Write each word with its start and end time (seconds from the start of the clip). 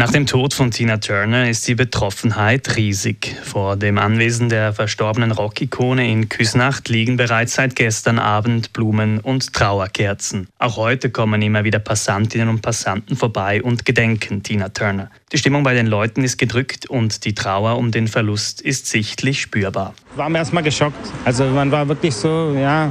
Nach 0.00 0.10
dem 0.10 0.24
Tod 0.24 0.54
von 0.54 0.70
Tina 0.70 0.96
Turner 0.96 1.50
ist 1.50 1.68
die 1.68 1.74
Betroffenheit 1.74 2.74
riesig. 2.76 3.36
Vor 3.42 3.76
dem 3.76 3.98
Anwesen 3.98 4.48
der 4.48 4.72
verstorbenen 4.72 5.30
Rockikone 5.30 6.10
in 6.10 6.30
Küsnacht 6.30 6.88
liegen 6.88 7.18
bereits 7.18 7.56
seit 7.56 7.76
gestern 7.76 8.18
Abend 8.18 8.72
Blumen 8.72 9.20
und 9.20 9.52
Trauerkerzen. 9.52 10.48
Auch 10.58 10.78
heute 10.78 11.10
kommen 11.10 11.42
immer 11.42 11.64
wieder 11.64 11.80
Passantinnen 11.80 12.48
und 12.48 12.62
Passanten 12.62 13.14
vorbei 13.14 13.62
und 13.62 13.84
gedenken 13.84 14.42
Tina 14.42 14.70
Turner. 14.70 15.10
Die 15.32 15.36
Stimmung 15.36 15.64
bei 15.64 15.74
den 15.74 15.86
Leuten 15.86 16.24
ist 16.24 16.38
gedrückt 16.38 16.86
und 16.86 17.26
die 17.26 17.34
Trauer 17.34 17.76
um 17.76 17.90
den 17.90 18.08
Verlust 18.08 18.62
ist 18.62 18.86
sichtlich 18.86 19.42
spürbar. 19.42 19.92
War 20.16 20.30
mir 20.30 20.38
erstmal 20.38 20.62
geschockt. 20.62 21.12
Also 21.26 21.44
man 21.44 21.70
war 21.70 21.86
wirklich 21.86 22.14
so, 22.14 22.56
ja, 22.58 22.90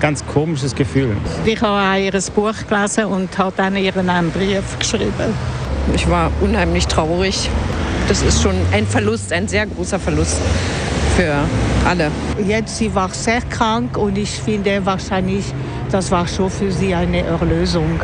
ganz 0.00 0.24
komisches 0.28 0.74
Gefühl. 0.74 1.14
Ich 1.44 1.60
habe 1.60 2.00
ihr 2.00 2.18
Buch 2.34 2.54
gelesen 2.66 3.04
und 3.04 3.36
habe 3.36 3.52
dann 3.54 3.76
ihren 3.76 4.08
einen 4.08 4.30
Brief 4.30 4.78
geschrieben. 4.78 5.34
Ich 5.94 6.08
war 6.08 6.30
unheimlich 6.40 6.86
traurig. 6.86 7.50
Das 8.08 8.22
ist 8.22 8.42
schon 8.42 8.54
ein 8.72 8.86
Verlust, 8.86 9.32
ein 9.32 9.48
sehr 9.48 9.66
großer 9.66 9.98
Verlust 9.98 10.40
für 11.16 11.34
alle. 11.86 12.10
Jetzt 12.46 12.78
sie 12.78 12.94
war 12.94 13.08
sehr 13.10 13.40
krank 13.42 13.96
und 13.96 14.18
ich 14.18 14.30
finde 14.30 14.84
wahrscheinlich, 14.84 15.44
das 15.90 16.10
war 16.10 16.26
schon 16.26 16.50
für 16.50 16.70
sie 16.70 16.94
eine 16.94 17.22
Erlösung. 17.22 18.00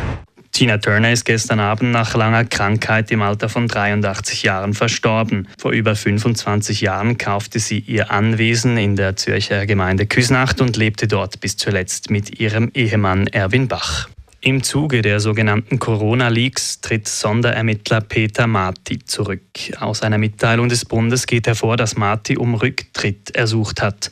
Tina 0.53 0.79
Turner 0.79 1.13
ist 1.13 1.25
gestern 1.25 1.59
Abend 1.59 1.93
nach 1.93 2.15
langer 2.15 2.45
Krankheit 2.45 3.11
im 3.11 3.23
Alter 3.23 3.49
von 3.49 3.67
83 3.67 4.43
Jahren 4.43 4.75
verstorben. 4.75 5.49
Vor 5.59 5.73
über 5.73 5.97
25 5.97 6.83
Jahren 6.83 7.19
kaufte 7.19 7.59
sie 7.59 7.79
ihr 7.79 8.11
Anwesen 8.11 8.77
in 8.77 8.95
der 8.95 9.17
Zürcher 9.17 9.65
Gemeinde 9.67 10.07
Küsnacht 10.07 10.61
und 10.61 10.77
lebte 10.77 11.09
dort 11.09 11.41
bis 11.41 11.57
zuletzt 11.57 12.11
mit 12.11 12.41
ihrem 12.41 12.71
Ehemann 12.75 13.27
Erwin 13.29 13.69
Bach. 13.69 14.09
Im 14.43 14.63
Zuge 14.63 15.03
der 15.03 15.21
sogenannten 15.21 15.79
Corona-Leaks 15.79 16.81
tritt 16.81 17.07
Sonderermittler 17.07 18.01
Peter 18.01 18.47
Marti 18.47 18.99
zurück. 19.05 19.43
Aus 19.79 20.01
einer 20.01 20.17
Mitteilung 20.17 20.71
des 20.71 20.87
Bundes 20.87 21.27
geht 21.27 21.47
hervor, 21.47 21.77
dass 21.77 21.99
Marti 21.99 22.39
um 22.39 22.55
Rücktritt 22.55 23.33
ersucht 23.33 23.83
hat. 23.83 24.11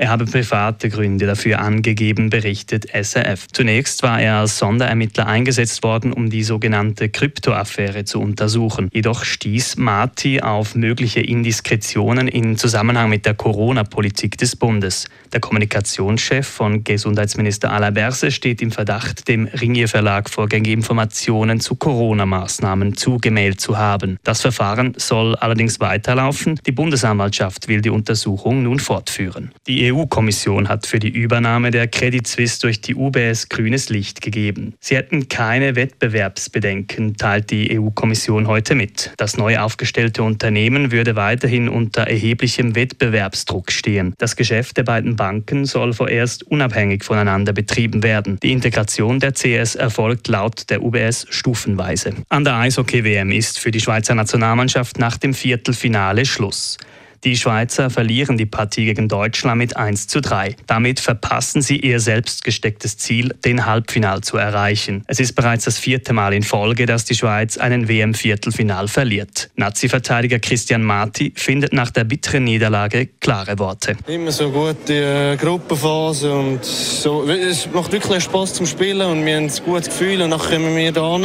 Er 0.00 0.10
habe 0.10 0.26
private 0.26 0.90
Gründe 0.90 1.26
dafür 1.26 1.58
angegeben, 1.58 2.30
berichtet 2.30 2.86
SRF. 2.92 3.48
Zunächst 3.52 4.04
war 4.04 4.20
er 4.20 4.36
als 4.36 4.56
Sonderermittler 4.56 5.26
eingesetzt 5.26 5.82
worden, 5.82 6.12
um 6.12 6.30
die 6.30 6.44
sogenannte 6.44 7.08
Kryptoaffäre 7.08 8.04
zu 8.04 8.20
untersuchen. 8.20 8.90
Jedoch 8.92 9.24
stieß 9.24 9.76
Marti 9.76 10.40
auf 10.40 10.76
mögliche 10.76 11.18
Indiskretionen 11.18 12.28
in 12.28 12.56
Zusammenhang 12.56 13.10
mit 13.10 13.26
der 13.26 13.34
Corona-Politik 13.34 14.38
des 14.38 14.54
Bundes. 14.54 15.08
Der 15.32 15.40
Kommunikationschef 15.40 16.46
von 16.46 16.84
Gesundheitsminister 16.84 17.72
Alain 17.72 17.94
Berse 17.94 18.30
steht 18.30 18.62
im 18.62 18.70
Verdacht, 18.70 19.26
dem 19.26 19.48
Ringier 19.48 19.88
Verlag 19.88 20.30
vorgängige 20.30 20.74
Informationen 20.74 21.58
zu 21.58 21.74
Corona-Maßnahmen 21.74 22.96
zugemeldet 22.96 23.60
zu 23.60 23.76
haben. 23.76 24.16
Das 24.22 24.42
Verfahren 24.42 24.94
soll 24.96 25.34
allerdings 25.34 25.80
weiterlaufen. 25.80 26.60
Die 26.64 26.72
Bundesanwaltschaft 26.72 27.66
will 27.66 27.80
die 27.80 27.90
Untersuchung 27.90 28.62
nun 28.62 28.78
fortführen. 28.78 29.50
Die 29.66 29.87
EU-Kommission 29.92 30.68
hat 30.68 30.86
für 30.86 30.98
die 30.98 31.08
Übernahme 31.08 31.70
der 31.70 31.88
Credit 31.88 32.26
Suisse 32.26 32.60
durch 32.60 32.80
die 32.80 32.94
UBS 32.94 33.48
grünes 33.48 33.88
Licht 33.88 34.20
gegeben. 34.20 34.74
Sie 34.80 34.96
hätten 34.96 35.28
keine 35.28 35.76
Wettbewerbsbedenken, 35.76 37.16
teilt 37.16 37.50
die 37.50 37.78
EU-Kommission 37.78 38.46
heute 38.46 38.74
mit. 38.74 39.12
Das 39.16 39.36
neu 39.36 39.58
aufgestellte 39.58 40.22
Unternehmen 40.22 40.92
würde 40.92 41.16
weiterhin 41.16 41.68
unter 41.68 42.02
erheblichem 42.02 42.74
Wettbewerbsdruck 42.74 43.72
stehen. 43.72 44.14
Das 44.18 44.36
Geschäft 44.36 44.76
der 44.76 44.84
beiden 44.84 45.16
Banken 45.16 45.64
soll 45.64 45.92
vorerst 45.92 46.42
unabhängig 46.44 47.04
voneinander 47.04 47.52
betrieben 47.52 48.02
werden. 48.02 48.38
Die 48.42 48.52
Integration 48.52 49.20
der 49.20 49.32
CS 49.32 49.74
erfolgt 49.74 50.28
laut 50.28 50.70
der 50.70 50.82
UBS 50.82 51.26
stufenweise. 51.30 52.14
An 52.28 52.44
der 52.44 52.56
Eishockey-WM 52.56 53.30
ist 53.30 53.58
für 53.58 53.70
die 53.70 53.80
Schweizer 53.80 54.14
Nationalmannschaft 54.14 54.98
nach 54.98 55.16
dem 55.16 55.34
Viertelfinale 55.34 56.26
Schluss. 56.26 56.78
Die 57.24 57.36
Schweizer 57.36 57.90
verlieren 57.90 58.36
die 58.36 58.46
Partie 58.46 58.84
gegen 58.84 59.08
Deutschland 59.08 59.58
mit 59.58 59.76
1 59.76 60.06
zu 60.06 60.20
3. 60.20 60.54
Damit 60.66 61.00
verpassen 61.00 61.62
sie 61.62 61.76
ihr 61.76 62.00
selbst 62.00 62.44
gestecktes 62.44 62.96
Ziel, 62.96 63.34
den 63.44 63.66
Halbfinal 63.66 64.20
zu 64.20 64.36
erreichen. 64.36 65.02
Es 65.06 65.18
ist 65.18 65.34
bereits 65.34 65.64
das 65.64 65.78
vierte 65.78 66.12
Mal 66.12 66.32
in 66.32 66.42
Folge, 66.42 66.86
dass 66.86 67.04
die 67.04 67.14
Schweiz 67.14 67.58
einen 67.58 67.88
WM-Viertelfinal 67.88 68.88
verliert. 68.88 69.50
Nazi-Verteidiger 69.56 70.38
Christian 70.38 70.82
Marti 70.82 71.32
findet 71.34 71.72
nach 71.72 71.90
der 71.90 72.04
bitteren 72.04 72.44
Niederlage 72.44 73.06
klare 73.20 73.58
Worte. 73.58 73.96
Immer 74.06 74.32
so 74.32 74.50
gut 74.50 74.76
die 74.86 74.92
äh, 74.92 75.36
Gruppenphase 75.36 76.32
und 76.32 76.64
so. 76.64 77.28
Es 77.28 77.68
macht 77.72 77.92
wirklich 77.92 78.22
Spaß 78.24 78.54
zum 78.54 78.66
Spielen 78.66 79.06
und 79.06 79.24
wir 79.24 79.36
haben 79.36 79.44
ein 79.44 79.52
gutes 79.64 79.88
Gefühl 79.88 80.22
und 80.22 80.30
dann 80.30 80.40
kommen 80.40 80.76
wir 80.76 80.92
da 80.92 81.18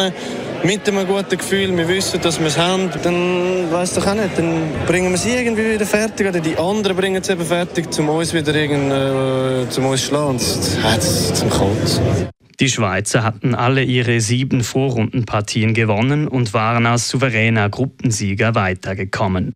mit 0.63 0.88
einem 0.88 1.06
guten 1.06 1.38
Gefühl, 1.38 1.75
wir 1.75 1.88
wissen, 1.88 2.22
dass 2.22 2.40
wir 2.40 2.47
es 2.47 2.57
haben, 2.57 2.90
dann 3.03 3.72
weiß 3.72 3.96
doch 3.96 4.07
auch 4.07 4.13
nicht, 4.13 4.38
dann 4.38 4.72
bringen 4.88 5.12
wir 5.12 5.18
sie 5.18 5.35
irgendwie 5.35 5.74
wieder 5.74 5.85
fertig 5.85 6.28
oder 6.28 6.40
die 6.40 6.57
anderen 6.57 6.96
bringen 6.96 7.22
es 7.22 7.29
eben 7.29 7.46
fertig, 7.46 7.88
um 8.00 8.09
uns 8.09 8.34
wieder 8.34 8.56
irgend, 8.56 8.91
äh, 8.91 9.69
zum 9.69 9.85
uns 9.85 10.01
zu 10.01 10.07
schlagen. 10.07 10.38
Das 10.38 10.78
hat 10.84 11.01
zum 11.01 11.50
Kotzen. 11.50 12.29
Die 12.59 12.69
Schweizer 12.69 13.24
hatten 13.24 13.56
alle 13.56 13.84
ihre 13.84 14.22
sieben 14.22 14.63
Vorrundenpartien 14.63 15.74
gewonnen 15.74 16.28
und 16.28 16.53
waren 16.53 16.85
als 16.85 17.09
souveräner 17.09 17.69
Gruppensieger 17.69 18.56
weitergekommen. 18.56 19.53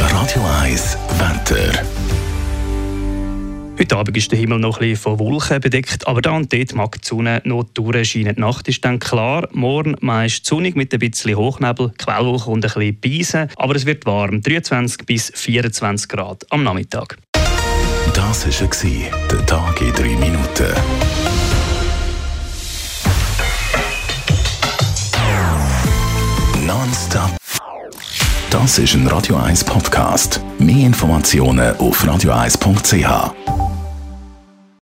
Radio 0.00 0.42
1 0.60 0.98
Wetter. 1.18 1.91
Heute 3.82 3.96
Abend 3.96 4.16
ist 4.16 4.30
der 4.30 4.38
Himmel 4.38 4.60
noch 4.60 4.78
ein 4.78 4.90
bisschen 4.90 5.02
von 5.02 5.18
Wolken 5.18 5.60
bedeckt, 5.60 6.06
aber 6.06 6.22
da 6.22 6.30
und 6.36 6.52
dort 6.52 6.72
mag 6.72 7.02
die 7.02 7.08
Sonne 7.08 7.42
noch 7.44 7.64
durchscheinen. 7.64 8.36
Die 8.36 8.40
Nacht 8.40 8.68
ist 8.68 8.84
dann 8.84 9.00
klar, 9.00 9.48
morgen 9.50 9.96
meist 9.98 10.46
sonnig 10.46 10.76
mit 10.76 10.94
ein 10.94 11.00
bisschen 11.00 11.36
Hochnebel, 11.36 11.92
Quellwolken 11.98 12.52
und 12.52 12.64
ein 12.64 12.72
bisschen 12.72 13.00
Beisen, 13.00 13.48
aber 13.56 13.74
es 13.74 13.84
wird 13.84 14.06
warm, 14.06 14.40
23 14.40 15.04
bis 15.04 15.32
24 15.34 16.08
Grad 16.08 16.46
am 16.50 16.62
Nachmittag. 16.62 17.18
Das 18.14 18.46
war 18.46 19.28
der 19.28 19.46
Tag 19.46 19.80
in 19.80 19.92
3 19.92 20.02
Minuten. 20.10 20.66
Nonstop. 26.64 27.36
Das 28.48 28.78
ist 28.78 28.94
ein 28.94 29.08
Radio 29.08 29.38
1 29.38 29.64
Podcast. 29.64 30.40
Mehr 30.60 30.86
Informationen 30.86 31.74
auf 31.78 32.04
radio1.ch. 32.04 33.51